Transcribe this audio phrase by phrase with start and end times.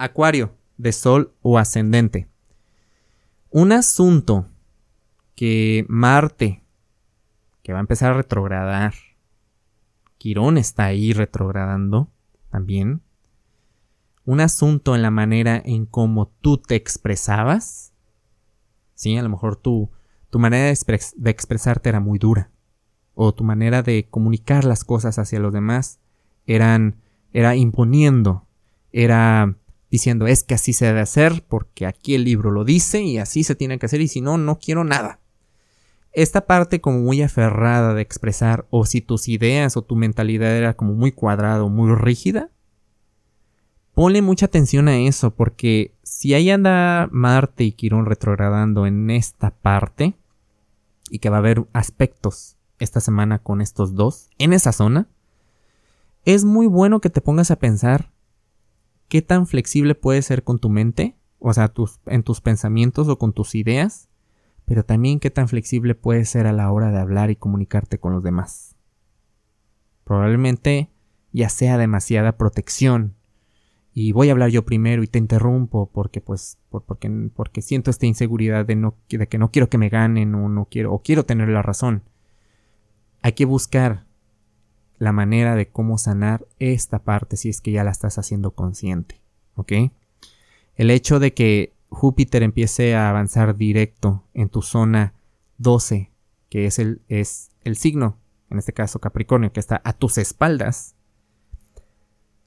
[0.00, 2.26] Acuario, de Sol o ascendente.
[3.50, 4.46] Un asunto
[5.34, 6.64] que Marte,
[7.62, 8.94] que va a empezar a retrogradar,
[10.16, 12.10] Quirón está ahí retrogradando
[12.50, 13.02] también.
[14.24, 17.92] Un asunto en la manera en cómo tú te expresabas.
[18.94, 19.90] Sí, a lo mejor tu,
[20.30, 22.50] tu manera de, de expresarte era muy dura.
[23.12, 26.00] O tu manera de comunicar las cosas hacia los demás
[26.46, 28.46] eran, era imponiendo,
[28.92, 29.56] era
[29.90, 33.44] diciendo es que así se debe hacer porque aquí el libro lo dice y así
[33.44, 35.20] se tiene que hacer y si no, no quiero nada.
[36.12, 40.74] Esta parte como muy aferrada de expresar o si tus ideas o tu mentalidad era
[40.74, 42.50] como muy cuadrada o muy rígida,
[43.94, 49.50] ponle mucha atención a eso porque si ahí anda Marte y Quirón retrogradando en esta
[49.50, 50.16] parte
[51.10, 55.08] y que va a haber aspectos esta semana con estos dos en esa zona,
[56.24, 58.10] es muy bueno que te pongas a pensar
[59.10, 61.72] qué tan flexible puedes ser con tu mente, o sea,
[62.06, 64.08] en tus pensamientos o con tus ideas,
[64.64, 68.12] pero también qué tan flexible puedes ser a la hora de hablar y comunicarte con
[68.12, 68.76] los demás.
[70.04, 70.90] Probablemente
[71.32, 73.16] ya sea demasiada protección
[73.92, 78.06] y voy a hablar yo primero y te interrumpo porque pues porque, porque siento esta
[78.06, 81.24] inseguridad de, no, de que no quiero que me ganen o no quiero o quiero
[81.24, 82.04] tener la razón.
[83.22, 84.06] Hay que buscar
[85.00, 89.20] la manera de cómo sanar esta parte si es que ya la estás haciendo consciente.
[89.54, 89.72] ¿Ok?
[90.76, 95.14] El hecho de que Júpiter empiece a avanzar directo en tu zona
[95.56, 96.12] 12,
[96.50, 98.18] que es el, es el signo,
[98.50, 100.94] en este caso Capricornio, que está a tus espaldas,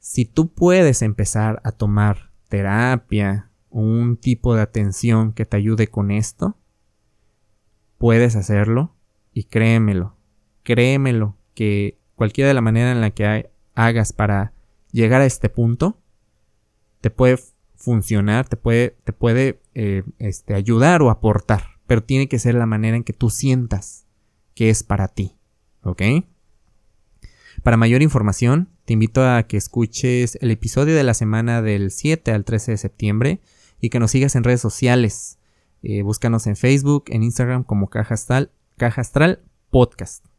[0.00, 6.10] si tú puedes empezar a tomar terapia, un tipo de atención que te ayude con
[6.10, 6.56] esto,
[7.96, 8.96] puedes hacerlo
[9.32, 10.16] y créemelo,
[10.64, 14.52] créemelo que cualquiera de la manera en la que hagas para
[14.92, 16.02] llegar a este punto,
[17.00, 17.38] te puede
[17.76, 22.66] funcionar, te puede, te puede eh, este, ayudar o aportar, pero tiene que ser la
[22.66, 24.04] manera en que tú sientas
[24.54, 25.38] que es para ti,
[25.82, 26.02] ¿ok?
[27.62, 32.32] Para mayor información, te invito a que escuches el episodio de la semana del 7
[32.32, 33.40] al 13 de septiembre
[33.80, 35.38] y que nos sigas en redes sociales.
[35.82, 40.29] Eh, búscanos en Facebook, en Instagram como Caja Astral, Caja Astral Podcast.